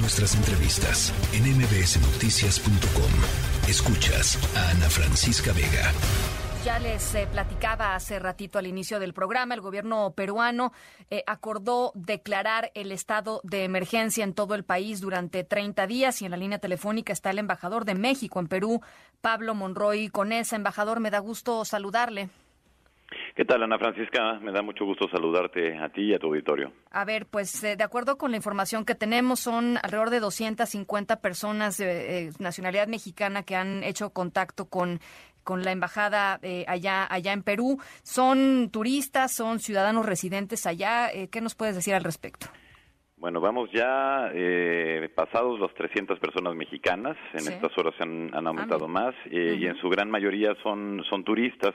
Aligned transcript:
Nuestras 0.00 0.36
entrevistas 0.36 1.12
en 1.32 1.42
mbsnoticias.com. 1.56 3.68
Escuchas 3.68 4.38
a 4.56 4.70
Ana 4.70 4.88
Francisca 4.88 5.52
Vega. 5.52 5.92
Ya 6.64 6.78
les 6.78 7.16
eh, 7.16 7.26
platicaba 7.30 7.96
hace 7.96 8.20
ratito 8.20 8.60
al 8.60 8.68
inicio 8.68 9.00
del 9.00 9.12
programa, 9.12 9.54
el 9.54 9.60
gobierno 9.60 10.12
peruano 10.12 10.72
eh, 11.10 11.24
acordó 11.26 11.90
declarar 11.96 12.70
el 12.74 12.92
estado 12.92 13.40
de 13.42 13.64
emergencia 13.64 14.22
en 14.22 14.34
todo 14.34 14.54
el 14.54 14.64
país 14.64 15.00
durante 15.00 15.42
30 15.42 15.88
días 15.88 16.22
y 16.22 16.26
en 16.26 16.30
la 16.30 16.36
línea 16.36 16.60
telefónica 16.60 17.12
está 17.12 17.30
el 17.30 17.38
embajador 17.38 17.84
de 17.84 17.96
México 17.96 18.38
en 18.38 18.46
Perú, 18.46 18.80
Pablo 19.20 19.56
Monroy. 19.56 20.10
Con 20.10 20.30
ese 20.30 20.54
embajador 20.54 21.00
me 21.00 21.10
da 21.10 21.18
gusto 21.18 21.64
saludarle. 21.64 22.28
¿Qué 23.38 23.44
tal, 23.44 23.62
Ana 23.62 23.78
Francisca? 23.78 24.40
Me 24.40 24.50
da 24.50 24.62
mucho 24.62 24.84
gusto 24.84 25.08
saludarte 25.08 25.78
a 25.78 25.90
ti 25.90 26.06
y 26.06 26.12
a 26.12 26.18
tu 26.18 26.26
auditorio. 26.26 26.72
A 26.90 27.04
ver, 27.04 27.26
pues 27.26 27.62
eh, 27.62 27.76
de 27.76 27.84
acuerdo 27.84 28.18
con 28.18 28.32
la 28.32 28.36
información 28.36 28.84
que 28.84 28.96
tenemos, 28.96 29.38
son 29.38 29.76
alrededor 29.80 30.10
de 30.10 30.18
250 30.18 31.20
personas 31.20 31.76
de 31.76 32.32
nacionalidad 32.40 32.88
mexicana 32.88 33.44
que 33.44 33.54
han 33.54 33.84
hecho 33.84 34.10
contacto 34.10 34.64
con 34.64 34.98
con 35.44 35.62
la 35.62 35.70
embajada 35.70 36.40
eh, 36.42 36.64
allá, 36.66 37.06
allá 37.08 37.32
en 37.32 37.44
Perú. 37.44 37.78
¿Son 38.02 38.70
turistas, 38.70 39.36
son 39.36 39.60
ciudadanos 39.60 40.04
residentes 40.04 40.66
allá? 40.66 41.08
Eh, 41.08 41.28
¿Qué 41.30 41.40
nos 41.40 41.54
puedes 41.54 41.76
decir 41.76 41.94
al 41.94 42.02
respecto? 42.02 42.48
Bueno, 43.16 43.40
vamos 43.40 43.70
ya 43.72 44.30
eh, 44.34 45.08
pasados 45.14 45.60
las 45.60 45.72
300 45.74 46.18
personas 46.18 46.56
mexicanas. 46.56 47.16
En 47.32 47.50
estas 47.52 47.70
horas 47.78 47.94
han, 48.00 48.34
han 48.34 48.46
aumentado 48.48 48.86
ah, 48.86 48.88
más 48.88 49.14
y 49.30 49.64
en 49.64 49.76
su 49.76 49.88
gran 49.88 50.10
mayoría 50.10 50.54
son, 50.62 51.02
son 51.08 51.22
turistas, 51.22 51.74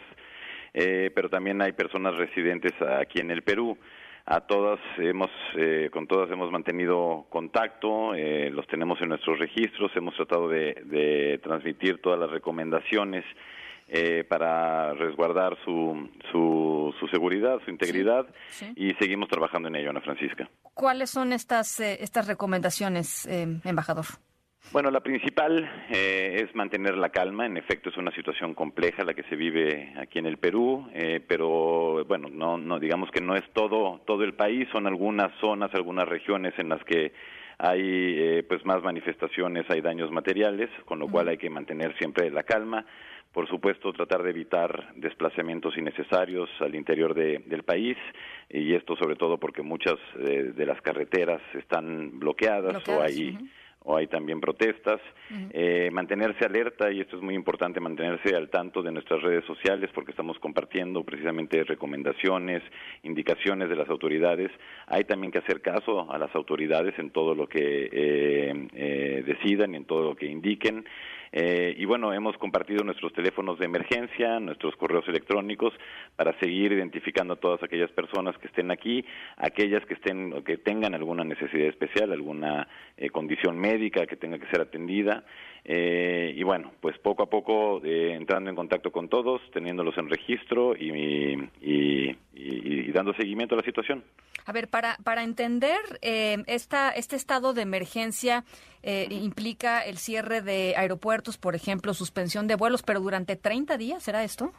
pero 0.73 1.29
también 1.29 1.61
hay 1.61 1.71
personas 1.73 2.15
residentes 2.17 2.73
aquí 2.81 3.19
en 3.19 3.31
el 3.31 3.43
Perú 3.43 3.77
a 4.25 4.41
todas 4.41 4.79
hemos 4.97 5.29
con 5.91 6.07
todas 6.07 6.31
hemos 6.31 6.51
mantenido 6.51 7.25
contacto 7.29 8.13
los 8.15 8.65
tenemos 8.67 8.99
en 9.01 9.09
nuestros 9.09 9.37
registros 9.37 9.91
hemos 9.95 10.15
tratado 10.15 10.49
de, 10.49 10.73
de 10.85 11.39
transmitir 11.43 12.01
todas 12.01 12.19
las 12.19 12.31
recomendaciones 12.31 13.23
eh, 13.89 14.23
para 14.23 14.93
resguardar 14.93 15.57
su, 15.65 16.09
su, 16.31 17.07
seguridad, 17.11 17.59
su 17.65 17.69
integridad 17.69 18.25
y 18.75 18.91
seguimos 18.93 19.27
trabajando 19.29 19.67
en 19.67 19.75
ello, 19.75 19.89
Ana 19.89 19.99
Francisca. 19.99 20.49
¿Cuáles 20.73 21.09
son 21.09 21.33
estas, 21.33 21.81
eh, 21.81 21.97
estas 21.99 22.27
recomendaciones, 22.27 23.27
eh, 23.27 23.45
embajador? 23.65 24.05
Bueno, 24.71 24.89
la 24.89 25.01
principal 25.01 25.69
es 25.89 26.55
mantener 26.55 26.97
la 26.97 27.09
calma. 27.09 27.45
En 27.45 27.57
efecto, 27.57 27.89
es 27.89 27.97
una 27.97 28.11
situación 28.11 28.55
compleja 28.55 29.03
la 29.03 29.13
que 29.13 29.21
se 29.23 29.35
vive 29.35 29.93
aquí 29.97 30.17
en 30.17 30.25
el 30.25 30.37
Perú, 30.37 30.89
pero 31.27 32.03
bueno, 32.05 32.27
no, 32.31 32.57
no 32.57 32.79
digamos 32.79 33.11
que 33.11 33.21
no 33.21 33.35
es 33.35 33.43
todo 33.53 34.01
todo 34.07 34.23
el 34.23 34.33
país. 34.33 34.67
Son 34.71 34.87
algunas 34.87 35.31
zonas, 35.39 35.69
algunas 35.75 36.07
regiones 36.07 36.57
en 36.57 36.69
las 36.69 36.83
que 36.85 37.13
hay 37.59 38.41
pues 38.49 38.65
más 38.65 38.81
manifestaciones, 38.81 39.69
hay 39.69 39.81
daños 39.81 40.09
materiales, 40.09 40.71
con 40.85 40.97
lo 40.97 41.07
cual 41.07 41.27
hay 41.27 41.37
que 41.37 41.51
mantener 41.51 41.95
siempre 41.99 42.31
la 42.31 42.41
calma 42.41 42.83
por 43.33 43.49
supuesto 43.49 43.91
tratar 43.91 44.21
de 44.21 44.29
evitar 44.29 44.93
desplazamientos 44.95 45.75
innecesarios 45.75 46.49
al 46.59 46.75
interior 46.75 47.15
del 47.15 47.63
país 47.63 47.97
y 48.47 48.75
esto 48.75 48.95
sobre 48.95 49.15
todo 49.15 49.39
porque 49.39 49.63
muchas 49.63 49.95
eh, 50.19 50.53
de 50.55 50.65
las 50.65 50.79
carreteras 50.81 51.41
están 51.55 52.19
bloqueadas, 52.19 52.87
o 52.87 53.01
hay 53.01 53.37
o 53.85 53.97
hay 53.97 54.07
también 54.07 54.39
protestas, 54.39 54.99
eh, 55.51 55.89
mantenerse 55.91 56.45
alerta 56.45 56.91
y 56.91 57.01
esto 57.01 57.17
es 57.17 57.21
muy 57.21 57.35
importante 57.35 57.79
mantenerse 57.79 58.35
al 58.35 58.49
tanto 58.49 58.81
de 58.81 58.91
nuestras 58.91 59.21
redes 59.21 59.45
sociales 59.45 59.89
porque 59.93 60.11
estamos 60.11 60.39
compartiendo 60.39 61.03
precisamente 61.03 61.63
recomendaciones, 61.63 62.63
indicaciones 63.03 63.69
de 63.69 63.75
las 63.75 63.89
autoridades. 63.89 64.51
Hay 64.87 65.03
también 65.03 65.31
que 65.31 65.39
hacer 65.39 65.61
caso 65.61 66.11
a 66.11 66.17
las 66.17 66.33
autoridades 66.35 66.97
en 66.97 67.11
todo 67.11 67.35
lo 67.35 67.47
que 67.47 67.89
eh, 67.91 69.23
decidan 69.25 69.73
y 69.73 69.77
en 69.77 69.85
todo 69.85 70.03
lo 70.03 70.15
que 70.15 70.27
indiquen. 70.27 70.85
Eh, 71.35 71.73
y 71.79 71.85
bueno, 71.85 72.13
hemos 72.13 72.37
compartido 72.37 72.83
nuestros 72.83 73.11
teléfonos 73.11 73.57
de 73.57 73.65
emergencia, 73.65 74.39
nuestros 74.39 74.75
correos 74.75 75.03
electrónicos 75.07 75.73
para 76.15 76.37
seguir 76.39 76.71
identificando 76.71 77.33
a 77.33 77.37
todas 77.37 77.63
aquellas 77.63 77.89
personas 77.89 78.37
que 78.37 78.45
estén 78.45 78.69
aquí, 78.69 79.03
aquellas 79.37 79.83
que 79.87 79.95
estén 79.95 80.43
que 80.43 80.57
tengan 80.57 80.93
alguna 80.93 81.23
necesidad 81.23 81.67
especial, 81.69 82.11
alguna 82.11 82.67
eh, 82.97 83.09
condición 83.09 83.57
médica 83.57 84.05
que 84.05 84.15
tenga 84.15 84.37
que 84.37 84.45
ser 84.45 84.61
atendida. 84.61 85.23
Eh, 85.65 86.33
y 86.35 86.43
bueno, 86.43 86.71
pues 86.79 86.99
poco 86.99 87.23
a 87.23 87.29
poco 87.29 87.81
entrando 87.83 88.51
en 88.51 88.55
contacto 88.55 88.91
con 88.91 89.09
todos, 89.09 89.41
teniéndolos 89.53 89.97
en 89.97 90.09
registro 90.09 90.75
y, 90.75 91.49
y, 91.61 92.91
dando 92.91 93.13
seguimiento 93.15 93.55
a 93.55 93.57
la 93.57 93.63
situación. 93.63 94.03
A 94.45 94.51
ver, 94.51 94.67
para, 94.67 94.97
para 95.03 95.23
entender 95.23 95.79
esta, 96.01 96.91
este 96.91 97.15
estado 97.15 97.53
de 97.53 97.63
emergencia, 97.63 98.43
eh, 98.83 99.07
implica 99.09 99.81
el 99.81 99.97
cierre 99.97 100.41
de 100.41 100.75
aeropuertos, 100.77 101.37
por 101.37 101.55
ejemplo, 101.55 101.93
suspensión 101.93 102.47
de 102.47 102.55
vuelos, 102.55 102.83
pero 102.83 102.99
durante 102.99 103.35
30 103.35 103.77
días, 103.77 104.03
¿será 104.03 104.23
esto? 104.23 104.51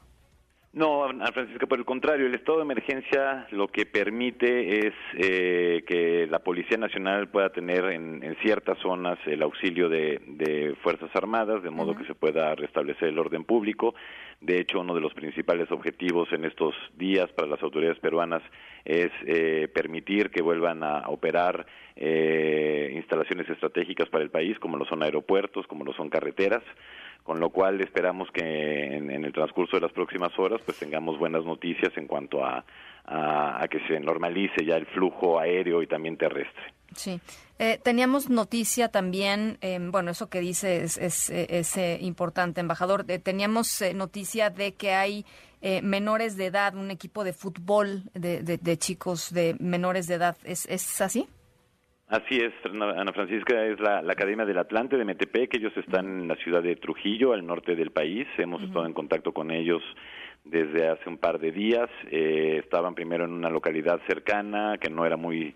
No, 0.74 1.08
Francisca, 1.32 1.68
por 1.68 1.78
el 1.78 1.84
contrario, 1.84 2.26
el 2.26 2.34
estado 2.34 2.58
de 2.58 2.64
emergencia 2.64 3.46
lo 3.52 3.68
que 3.68 3.86
permite 3.86 4.88
es 4.88 4.94
eh, 5.16 5.84
que 5.86 6.26
la 6.28 6.40
Policía 6.40 6.76
Nacional 6.76 7.28
pueda 7.28 7.50
tener 7.50 7.84
en, 7.92 8.36
ciertas 8.42 8.76
zonas 8.78 9.16
el 9.26 9.42
auxilio 9.42 9.88
de, 9.88 10.74
Fuerzas 10.82 11.14
Armadas, 11.14 11.62
de 11.62 11.70
modo 11.70 11.94
que 11.94 12.04
se 12.06 12.16
pueda 12.16 12.56
restablecer 12.56 13.10
el 13.10 13.20
orden 13.20 13.44
público. 13.44 13.94
De 14.40 14.58
hecho, 14.58 14.80
uno 14.80 14.96
de 14.96 15.00
los 15.00 15.14
principales 15.14 15.70
objetivos 15.70 16.32
en 16.32 16.44
estos 16.44 16.74
días 16.96 17.30
para 17.30 17.46
las 17.46 17.62
autoridades 17.62 18.00
peruanas 18.00 18.42
es 18.84 19.12
eh, 19.26 19.68
permitir 19.72 20.30
que 20.30 20.42
vuelvan 20.42 20.82
a 20.82 21.08
operar 21.08 21.66
eh, 21.94 22.90
instalaciones 22.96 23.48
estratégicas 23.48 24.08
para 24.08 24.24
el 24.24 24.30
país, 24.30 24.58
como 24.58 24.76
lo 24.76 24.84
son 24.86 25.04
aeropuertos, 25.04 25.68
como 25.68 25.84
lo 25.84 25.92
son 25.92 26.10
carreteras 26.10 26.64
con 27.24 27.40
lo 27.40 27.48
cual 27.48 27.80
esperamos 27.80 28.30
que 28.30 28.42
en, 28.42 29.10
el 29.10 29.32
transcurso 29.32 29.76
de 29.76 29.80
las 29.80 29.92
próximas 29.92 30.38
horas 30.38 30.60
pues 30.64 30.78
tengamos 30.78 31.18
buenas 31.18 31.44
noticias 31.44 31.92
en 31.96 32.06
cuanto 32.06 32.44
a, 32.44 32.64
a, 33.06 33.66
que 33.70 33.80
se 33.86 34.00
normalice 34.00 34.64
ya 34.64 34.76
el 34.76 34.86
flujo 34.86 35.38
aéreo 35.38 35.82
y 35.82 35.86
también 35.86 36.16
terrestre. 36.16 36.74
Sí. 36.94 37.20
Eh, 37.58 37.78
teníamos 37.82 38.30
noticia 38.30 38.88
también, 38.88 39.58
eh, 39.60 39.78
bueno, 39.80 40.10
eso 40.10 40.28
que 40.28 40.40
dice 40.40 40.82
es, 40.82 40.98
es, 40.98 41.30
es 41.30 41.76
eh, 41.76 41.98
importante, 42.00 42.60
embajador. 42.60 43.04
Eh, 43.08 43.18
teníamos 43.18 43.82
noticia 43.94 44.50
de 44.50 44.74
que 44.74 44.92
hay 44.92 45.24
menores 45.82 46.36
de 46.36 46.44
edad, 46.44 46.76
un 46.76 46.90
equipo 46.90 47.24
de 47.24 47.32
fútbol 47.32 48.02
de, 48.12 48.42
de, 48.42 48.58
de 48.58 48.76
chicos 48.76 49.32
de 49.32 49.56
menores 49.58 50.06
de 50.06 50.16
edad. 50.16 50.36
¿Es, 50.44 50.66
es 50.66 51.00
así? 51.00 51.26
Así 52.08 52.36
es, 52.36 52.52
Ana 52.70 53.12
Francisca 53.12 53.64
es 53.64 53.80
la, 53.80 54.00
Academia 54.00 54.44
del 54.44 54.58
Atlante 54.58 54.98
de 54.98 55.06
Metepec, 55.06 55.54
ellos 55.54 55.72
están 55.76 56.20
en 56.20 56.28
la 56.28 56.36
ciudad 56.36 56.62
de 56.62 56.76
Trujillo, 56.76 57.32
al 57.32 57.46
norte 57.46 57.74
del 57.74 57.92
país, 57.92 58.26
hemos 58.36 58.62
estado 58.62 58.84
en 58.84 58.92
contacto 58.92 59.32
con 59.32 59.50
ellos 59.50 59.82
desde 60.44 60.88
hace 60.88 61.08
un 61.08 61.18
par 61.18 61.38
de 61.38 61.52
días, 61.52 61.88
eh, 62.10 62.60
estaban 62.62 62.94
primero 62.94 63.24
en 63.24 63.32
una 63.32 63.50
localidad 63.50 64.00
cercana 64.06 64.78
que 64.78 64.90
no 64.90 65.06
era 65.06 65.16
muy 65.16 65.54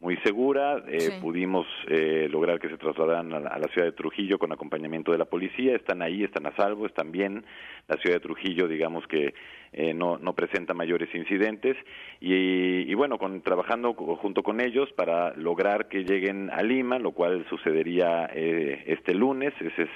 muy 0.00 0.16
segura. 0.18 0.82
Eh, 0.88 1.18
Pudimos 1.20 1.66
eh, 1.86 2.28
lograr 2.30 2.58
que 2.58 2.68
se 2.68 2.78
trasladaran 2.78 3.32
a 3.34 3.58
la, 3.58 3.68
ciudad 3.68 3.86
de 3.86 3.92
Trujillo 3.92 4.38
con 4.38 4.52
acompañamiento 4.52 5.12
de 5.12 5.18
la 5.18 5.26
policía. 5.26 5.76
Están 5.76 6.02
ahí, 6.02 6.24
están 6.24 6.46
a 6.46 6.56
salvo, 6.56 6.86
están 6.86 7.12
bien. 7.12 7.44
La 7.86 7.96
ciudad 7.98 8.16
de 8.16 8.20
Trujillo, 8.20 8.66
digamos 8.66 9.06
que 9.06 9.34
eh, 9.72 9.92
no, 9.92 10.18
no 10.18 10.34
presenta 10.34 10.72
mayores 10.74 11.14
incidentes. 11.14 11.76
Y, 12.20 12.92
bueno, 12.94 13.18
con, 13.18 13.42
trabajando 13.42 13.94
junto 13.94 14.42
con 14.42 14.60
ellos 14.60 14.90
para 14.92 15.34
lograr 15.36 15.88
que 15.88 16.04
lleguen 16.04 16.50
a 16.50 16.62
Lima, 16.62 16.98
lo 16.98 17.12
cual 17.12 17.44
sucedería 17.50 18.30
eh, 18.32 18.84
este 18.86 19.14
lunes. 19.14 19.52
Ese 19.60 19.82
es 19.82 19.90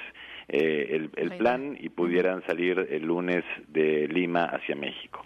el, 0.48 1.10
el 1.16 1.36
plan 1.36 1.76
y 1.78 1.88
pudieran 1.88 2.44
salir 2.46 2.86
el 2.90 3.02
lunes 3.04 3.44
de 3.68 4.08
Lima 4.08 4.44
hacia 4.44 4.76
México. 4.76 5.24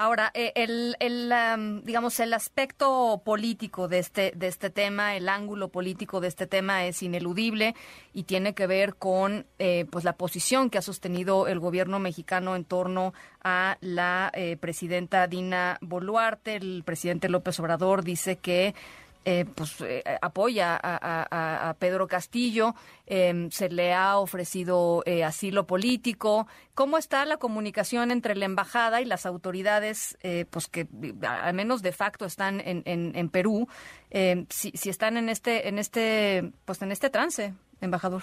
Ahora, 0.00 0.30
eh, 0.32 0.52
el, 0.54 0.94
el 1.00 1.82
digamos, 1.82 2.20
el 2.20 2.32
aspecto 2.32 3.20
político 3.24 3.88
de 3.88 3.98
este, 3.98 4.32
de 4.36 4.46
este 4.46 4.70
tema, 4.70 5.16
el 5.16 5.28
ángulo 5.28 5.70
político 5.70 6.20
de 6.20 6.28
este 6.28 6.46
tema 6.46 6.86
es 6.86 7.02
ineludible 7.02 7.74
y 8.14 8.22
tiene 8.22 8.54
que 8.54 8.68
ver 8.68 8.94
con 8.94 9.44
eh, 9.58 9.86
pues 9.90 10.04
la 10.04 10.12
posición 10.12 10.70
que 10.70 10.78
ha 10.78 10.82
sostenido 10.82 11.48
el 11.48 11.58
gobierno 11.58 11.98
mexicano 11.98 12.54
en 12.54 12.64
torno 12.64 13.12
a 13.42 13.76
la 13.80 14.30
eh, 14.34 14.56
presidenta 14.56 15.26
Dina 15.26 15.78
Boluarte. 15.80 16.54
El 16.54 16.84
presidente 16.84 17.28
López 17.28 17.58
Obrador 17.58 18.04
dice 18.04 18.36
que 18.36 18.76
eh, 19.24 19.44
pues 19.54 19.80
eh, 19.80 20.02
apoya 20.22 20.78
a, 20.82 21.74
Pedro 21.78 22.06
Castillo, 22.06 22.74
em, 23.06 23.50
se 23.50 23.68
le 23.68 23.92
ha 23.92 24.18
ofrecido 24.18 25.02
eh, 25.06 25.24
asilo 25.24 25.66
político. 25.66 26.46
¿Cómo 26.74 26.98
está 26.98 27.24
la 27.24 27.36
comunicación 27.36 28.10
entre 28.10 28.34
la 28.36 28.46
embajada 28.46 29.00
y 29.00 29.04
las 29.04 29.26
autoridades, 29.26 30.16
pues 30.50 30.68
que 30.68 30.86
al 31.22 31.54
menos 31.54 31.82
de 31.82 31.92
facto 31.92 32.24
están 32.24 32.60
en, 32.60 32.82
en, 32.86 33.28
Perú, 33.28 33.68
em, 34.10 34.46
si, 34.48 34.70
si, 34.72 34.88
están 34.88 35.16
en 35.16 35.28
este, 35.28 35.68
en 35.68 35.78
este, 35.78 36.52
pues 36.64 36.80
en 36.82 36.92
este 36.92 37.10
trance, 37.10 37.54
embajador? 37.80 38.22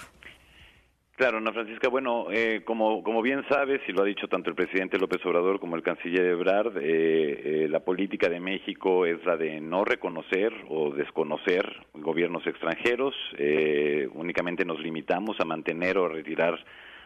Claro, 1.16 1.38
Ana 1.38 1.54
Francisca, 1.54 1.88
bueno, 1.88 2.28
eh, 2.30 2.64
como, 2.66 3.02
como 3.02 3.22
bien 3.22 3.46
sabes, 3.48 3.80
y 3.88 3.94
lo 3.94 4.02
ha 4.02 4.06
dicho 4.06 4.28
tanto 4.28 4.50
el 4.50 4.56
presidente 4.56 4.98
López 4.98 5.26
Obrador 5.26 5.62
como 5.62 5.78
el 5.78 5.82
canciller 5.82 6.26
Ebrard, 6.26 6.78
eh, 6.78 6.82
eh, 6.84 7.68
la 7.70 7.80
política 7.80 8.28
de 8.28 8.42
México 8.42 9.06
es 9.06 9.24
la 9.24 9.38
de 9.38 9.62
no 9.62 9.86
reconocer 9.86 10.52
o 10.68 10.92
desconocer 10.92 11.86
gobiernos 11.94 12.46
extranjeros, 12.46 13.16
únicamente 14.14 14.66
nos 14.66 14.82
limitamos 14.82 15.40
a 15.40 15.46
mantener 15.46 15.98
o 15.98 16.10
retirar 16.10 16.60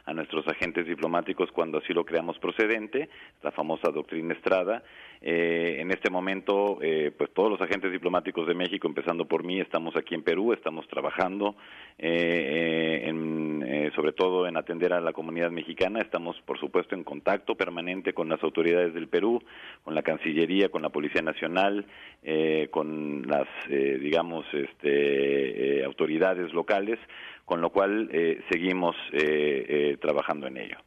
a 0.05 0.13
nuestros 0.13 0.47
agentes 0.47 0.87
diplomáticos 0.87 1.51
cuando 1.51 1.77
así 1.77 1.93
lo 1.93 2.03
creamos 2.03 2.39
procedente, 2.39 3.09
la 3.43 3.51
famosa 3.51 3.91
doctrina 3.91 4.33
Estrada. 4.33 4.81
Eh, 5.21 5.77
en 5.79 5.91
este 5.91 6.09
momento, 6.09 6.79
eh, 6.81 7.11
pues 7.17 7.31
todos 7.33 7.49
los 7.51 7.61
agentes 7.61 7.91
diplomáticos 7.91 8.47
de 8.47 8.53
México, 8.53 8.87
empezando 8.87 9.25
por 9.25 9.43
mí, 9.43 9.59
estamos 9.59 9.95
aquí 9.95 10.15
en 10.15 10.23
Perú, 10.23 10.53
estamos 10.53 10.87
trabajando, 10.87 11.55
eh, 11.97 13.03
en, 13.05 13.91
sobre 13.95 14.13
todo 14.13 14.47
en 14.47 14.55
atender 14.55 14.93
a 14.93 15.01
la 15.01 15.13
comunidad 15.13 15.51
mexicana. 15.51 15.99
Estamos, 15.99 16.39
por 16.41 16.59
supuesto, 16.59 16.95
en 16.95 17.03
contacto 17.03 17.55
permanente 17.55 18.13
con 18.13 18.29
las 18.29 18.41
autoridades 18.43 18.93
del 18.93 19.07
Perú, 19.07 19.41
con 19.83 19.95
la 19.95 20.03
Cancillería, 20.03 20.69
con 20.69 20.81
la 20.81 20.89
Policía 20.89 21.21
Nacional, 21.21 21.85
con 22.71 23.23
las, 23.27 23.47
digamos, 23.67 24.45
este, 24.53 25.83
autoridades 25.83 26.53
locales 26.53 26.99
con 27.49 27.61
lo 27.61 27.71
cual 27.71 28.09
eh, 28.11 28.43
seguimos 28.51 28.95
eh, 29.11 29.65
eh, 29.67 29.97
trabajando 29.99 30.45
en 30.45 30.57
ello. 30.57 30.77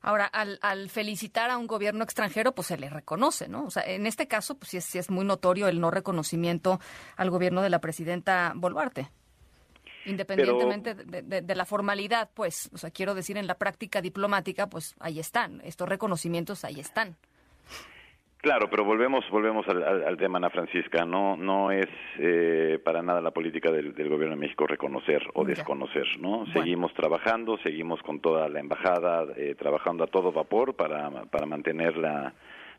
Ahora, 0.00 0.26
al, 0.26 0.90
felicitar 0.90 1.50
a 1.50 1.58
un 1.58 1.66
gobierno 1.66 2.04
extranjero, 2.04 2.54
pues 2.54 2.68
se 2.68 2.78
le 2.78 2.88
reconoce, 2.88 3.48
¿no? 3.48 3.64
O 3.64 3.70
sea, 3.70 3.82
en 3.84 4.06
este 4.06 4.28
caso, 4.28 4.56
pues 4.56 4.70
sí 4.70 4.76
es, 4.78 4.94
es 4.94 5.10
muy 5.10 5.24
notorio 5.24 5.68
el 5.68 5.80
no 5.80 5.90
reconocimiento 5.90 6.80
al 7.16 7.30
gobierno 7.30 7.62
de 7.62 7.70
la 7.70 7.80
presidenta 7.80 8.52
Boluarte. 8.54 9.10
Independientemente 10.06 10.94
de, 10.94 11.42
de, 11.42 11.54
la 11.54 11.66
formalidad, 11.66 12.30
pues, 12.32 12.70
o 12.72 12.78
sea, 12.78 12.90
quiero 12.90 13.14
decir, 13.14 13.36
en 13.36 13.46
la 13.46 13.58
práctica 13.58 14.00
diplomática, 14.00 14.66
pues 14.66 14.94
ahí 14.98 15.20
están, 15.20 15.60
estos 15.62 15.88
reconocimientos 15.88 16.64
ahí 16.64 16.80
están. 16.80 17.16
Claro, 18.40 18.70
pero 18.70 18.84
volvemos 18.84 19.28
volvemos 19.30 19.66
al, 19.68 20.16
tema, 20.16 20.38
Ana 20.38 20.48
Francisca. 20.48 21.04
No 21.04 21.36
no 21.36 21.70
es 21.70 21.88
eh, 22.18 22.78
para 22.82 23.02
nada 23.02 23.20
la 23.20 23.32
política 23.32 23.70
del, 23.70 23.92
gobierno 23.92 24.34
de 24.34 24.40
México 24.40 24.66
reconocer 24.66 25.22
o 25.34 25.44
desconocer, 25.44 26.06
¿no? 26.18 26.46
Seguimos 26.52 26.94
trabajando, 26.94 27.58
seguimos 27.58 28.02
con 28.02 28.20
toda 28.20 28.48
la 28.48 28.60
embajada 28.60 29.26
eh, 29.36 29.54
trabajando 29.58 30.04
a 30.04 30.06
todo 30.06 30.32
vapor 30.32 30.74
para 30.74 31.10
para 31.26 31.44
mantener 31.44 31.98
la 31.98 32.32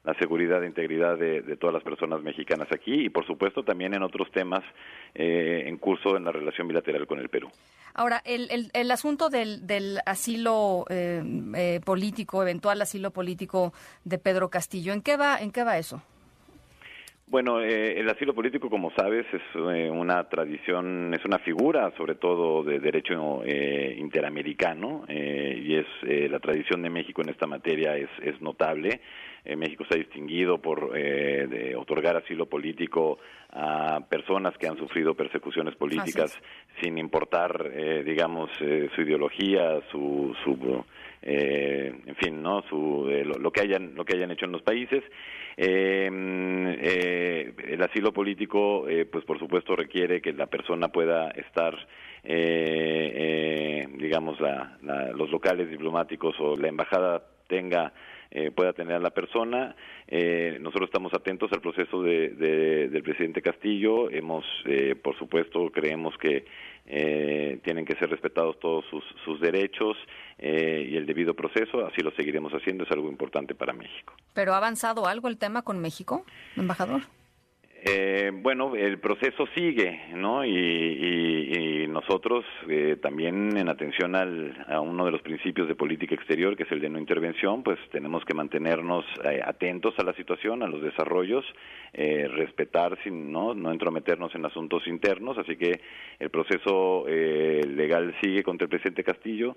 la 0.03 0.15
seguridad 0.15 0.63
e 0.63 0.67
integridad 0.67 1.17
de, 1.17 1.55
todas 1.57 1.73
las 1.75 1.83
personas 1.83 2.21
mexicanas 2.23 2.67
aquí 2.71 3.05
y, 3.05 3.09
por 3.09 3.25
supuesto, 3.25 3.63
también 3.63 3.93
en 3.93 4.01
otros 4.01 4.31
temas 4.31 4.63
eh, 5.13 5.63
en 5.67 5.77
curso 5.77 6.17
en 6.17 6.23
la 6.23 6.31
relación 6.31 6.67
bilateral 6.67 7.05
con 7.05 7.19
el 7.19 7.29
Perú. 7.29 7.49
Ahora, 7.93 8.21
el, 8.25 8.49
el, 8.51 8.71
el 8.73 8.91
asunto 8.91 9.29
del, 9.29 9.65
del 9.67 9.99
asilo 10.05 10.85
eh, 10.89 11.23
eh, 11.55 11.81
político, 11.83 12.41
eventual 12.41 12.81
asilo 12.81 13.11
político 13.11 13.73
de 14.03 14.17
Pedro 14.17 14.49
Castillo, 14.49 14.93
¿en 14.93 15.01
qué 15.01 15.17
va, 15.17 15.37
en 15.39 15.51
qué 15.51 15.63
va 15.63 15.77
eso? 15.77 16.01
Bueno, 17.31 17.61
eh, 17.61 17.97
el 17.97 18.09
asilo 18.09 18.33
político, 18.33 18.69
como 18.69 18.91
sabes, 18.91 19.25
es 19.31 19.41
eh, 19.55 19.89
una 19.89 20.27
tradición, 20.27 21.13
es 21.13 21.23
una 21.23 21.39
figura, 21.39 21.89
sobre 21.95 22.15
todo 22.15 22.61
de 22.61 22.77
derecho 22.79 23.41
eh, 23.45 23.95
interamericano, 23.97 25.05
y 25.07 25.75
es 25.77 25.85
la 26.29 26.39
tradición 26.39 26.81
de 26.81 26.89
México 26.89 27.21
en 27.21 27.29
esta 27.29 27.47
materia 27.47 27.95
es, 27.95 28.09
es 28.21 28.41
notable. 28.41 28.99
México 29.45 29.85
se 29.89 29.95
ha 29.95 29.97
distinguido 29.97 30.57
por 30.57 30.91
de 30.91 31.75
otorgar 31.75 32.17
asilo 32.17 32.47
político 32.47 33.19
a 33.51 34.01
personas 34.09 34.57
que 34.57 34.67
han 34.67 34.77
sufrido 34.77 35.13
persecuciones 35.15 35.75
políticas 35.75 36.37
sin 36.81 36.97
importar, 36.97 37.71
digamos, 38.03 38.49
su 38.57 39.01
ideología, 39.01 39.79
su, 39.91 40.35
su 40.43 40.83
en 41.21 42.15
fin, 42.15 42.41
no, 42.41 42.63
su 42.63 43.07
lo, 43.25 43.35
lo, 43.37 43.51
que 43.51 43.61
hayan 43.61 43.93
lo 43.95 44.05
que 44.05 44.15
hayan 44.15 44.31
hecho 44.31 44.45
en 44.45 44.51
los 44.51 44.63
países. 44.63 45.03
Eh, 45.57 46.09
eh, 46.83 47.53
el 47.67 47.83
asilo 47.83 48.13
político, 48.13 48.87
eh, 48.87 49.05
pues 49.05 49.25
por 49.25 49.37
supuesto 49.39 49.75
requiere 49.75 50.21
que 50.21 50.33
la 50.33 50.47
persona 50.47 50.87
pueda 50.89 51.29
estar, 51.31 51.77
eh, 52.23 53.87
digamos, 53.97 54.37
los 55.15 55.29
locales 55.29 55.69
diplomáticos 55.69 56.35
o 56.39 56.55
la 56.55 56.69
embajada 56.69 57.23
tenga 57.47 57.93
pueda 58.55 58.73
tener 58.73 58.95
a 58.95 58.99
la 58.99 59.11
persona. 59.11 59.75
nosotros 60.59 60.87
estamos 60.87 61.13
atentos 61.13 61.51
al 61.51 61.61
proceso 61.61 62.01
de, 62.01 62.29
del 62.89 63.03
presidente 63.03 63.41
Castillo. 63.41 64.09
Hemos, 64.09 64.45
por 65.01 65.17
supuesto, 65.17 65.69
creemos 65.71 66.17
que 66.17 66.45
tienen 67.63 67.85
que 67.85 67.95
ser 67.95 68.09
respetados 68.09 68.59
todos 68.59 68.85
sus, 68.89 69.03
sus 69.25 69.39
derechos 69.39 69.97
y 70.39 70.95
el 70.95 71.05
debido 71.05 71.33
proceso. 71.33 71.85
Así 71.85 72.01
lo 72.01 72.11
seguiremos 72.11 72.53
haciendo. 72.53 72.83
Es 72.83 72.91
algo 72.91 73.09
importante 73.09 73.55
para 73.55 73.73
México. 73.73 74.13
¿Pero 74.33 74.53
ha 74.53 74.57
avanzado 74.57 75.07
algo 75.07 75.27
el 75.27 75.37
tema 75.37 75.61
con 75.61 75.79
México, 75.79 76.25
embajador? 76.55 77.01
Eh, 77.83 78.29
bueno, 78.31 78.75
el 78.75 78.99
proceso 78.99 79.47
sigue, 79.55 80.01
¿no? 80.13 80.45
Y, 80.45 81.87
nosotros 81.87 82.45
eh, 82.69 82.97
también 83.01 83.57
en 83.57 83.67
atención 83.67 84.15
al, 84.15 84.65
a 84.67 84.79
uno 84.79 85.05
de 85.05 85.11
los 85.11 85.21
principios 85.21 85.67
de 85.67 85.75
política 85.75 86.15
exterior, 86.15 86.55
que 86.55 86.63
es 86.63 86.71
el 86.71 86.79
de 86.79 86.89
no 86.89 86.97
intervención, 86.97 87.63
pues 87.63 87.77
tenemos 87.91 88.23
que 88.23 88.33
mantenernos 88.33 89.03
eh, 89.25 89.41
atentos 89.43 89.93
a 89.99 90.03
la 90.03 90.13
situación, 90.13 90.63
a 90.63 90.67
los 90.67 90.81
desarrollos, 90.81 91.45
eh, 91.93 92.27
respetar, 92.29 92.97
sin, 93.03 93.31
¿no? 93.31 93.53
no 93.53 93.71
entrometernos 93.71 94.33
en 94.35 94.45
asuntos 94.45 94.87
internos. 94.87 95.37
Así 95.37 95.57
que 95.57 95.81
el 96.19 96.29
proceso 96.29 97.05
legal 97.07 98.15
sigue 98.21 98.41
contra 98.41 98.65
el 98.65 98.69
presidente 98.69 99.03
Castillo. 99.03 99.55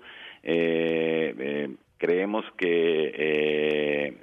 Creemos 1.97 2.45
que 2.57 4.15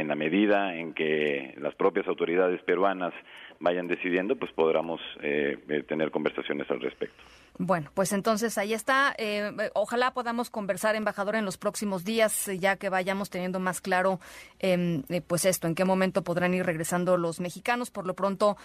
en 0.00 0.08
la 0.08 0.14
medida 0.14 0.74
en 0.74 0.94
que 0.94 1.54
las 1.58 1.74
propias 1.74 2.06
autoridades 2.06 2.62
peruanas 2.62 3.12
vayan 3.60 3.86
decidiendo, 3.88 4.36
pues 4.36 4.52
podremos 4.52 5.00
eh, 5.22 5.58
eh, 5.68 5.82
tener 5.82 6.10
conversaciones 6.10 6.70
al 6.70 6.80
respecto. 6.80 7.16
Bueno, 7.58 7.90
pues 7.94 8.12
entonces 8.12 8.58
ahí 8.58 8.74
está. 8.74 9.14
Eh, 9.16 9.50
ojalá 9.74 10.12
podamos 10.12 10.50
conversar, 10.50 10.94
embajador, 10.94 11.36
en 11.36 11.44
los 11.44 11.56
próximos 11.56 12.04
días, 12.04 12.50
ya 12.58 12.76
que 12.76 12.90
vayamos 12.90 13.30
teniendo 13.30 13.58
más 13.58 13.80
claro, 13.80 14.20
em, 14.58 15.02
pues 15.26 15.46
esto, 15.46 15.66
en 15.66 15.74
qué 15.74 15.84
momento 15.84 16.22
podrán 16.22 16.52
ir 16.52 16.66
regresando 16.66 17.16
los 17.16 17.40
mexicanos. 17.40 17.90
Por 17.90 18.06
lo 18.06 18.14
pronto, 18.14 18.56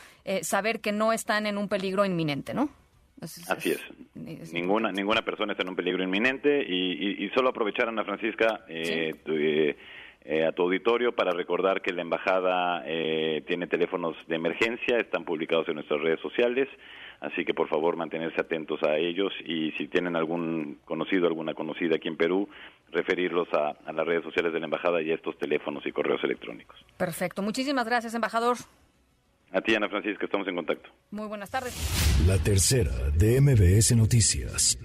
saber 0.42 0.82
que 0.82 0.92
no 0.92 1.14
están 1.14 1.46
en 1.46 1.58
un 1.58 1.70
peligro 1.70 2.04
inminente, 2.04 2.54
¿no? 2.54 2.70
Así 3.22 3.72
es. 3.72 4.52
ninguna 4.52 4.92
ninguna 4.92 5.22
persona 5.22 5.54
está 5.54 5.62
en 5.64 5.70
un 5.70 5.76
peligro 5.76 6.04
inminente 6.04 6.64
y, 6.68 7.30
solo 7.36 7.50
aprovechar, 7.50 7.88
Ana 7.88 8.04
Francisca, 8.04 8.66
eh, 8.68 9.14
eh, 10.24 10.46
a 10.46 10.52
tu 10.52 10.64
auditorio 10.64 11.14
para 11.14 11.32
recordar 11.32 11.82
que 11.82 11.94
la 11.94 12.02
embajada 12.02 12.84
eh, 12.86 13.44
tiene 13.48 13.68
teléfonos 13.68 14.16
de 14.28 14.36
emergencia, 14.36 14.98
están 14.98 15.24
publicados 15.24 15.68
en 15.70 15.76
nuestras 15.76 16.02
redes 16.02 16.20
sociales, 16.20 16.68
así 17.20 17.46
que 17.46 17.54
por 17.54 17.68
favor 17.68 17.96
mantenerse 17.96 18.42
atentos 18.42 18.82
a 18.84 18.98
ellos 18.98 19.32
y 19.46 19.72
si 19.74 19.88
tienen 19.88 20.16
algún 20.16 20.80
conocido, 20.86 21.28
alguna 21.28 21.54
conocida 21.54 21.98
aquí 21.98 22.08
en 22.08 22.18
Perú, 22.18 22.50
referirlos 22.92 23.48
a, 23.54 23.76
a 23.86 23.94
las 23.94 24.06
redes 24.06 24.24
sociales 24.24 24.52
de 24.52 24.60
la 24.60 24.66
embajada 24.66 25.02
y 25.02 25.12
a 25.12 25.16
estos 25.16 25.38
teléfonos 25.38 25.86
y 25.86 25.92
correos 25.92 26.24
electrónicos. 26.24 26.84
Perfecto, 26.98 27.42
muchísimas 27.42 27.86
gracias, 27.86 28.16
embajador. 28.16 28.58
A 29.54 29.62
ti, 29.62 29.76
Ana 29.76 29.90
Francisca, 29.90 30.26
estamos 30.26 30.48
en 30.48 30.56
contacto. 30.56 30.90
Muy 31.12 31.28
buenas 31.28 31.50
tardes. 31.50 31.74
La 32.26 32.38
tercera 32.38 32.92
de 33.18 33.42
MBS 33.42 33.96
Noticias. 33.96 34.78